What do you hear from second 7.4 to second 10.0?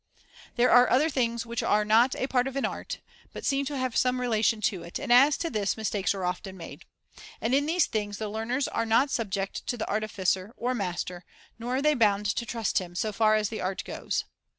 in these things the learners are not subject to the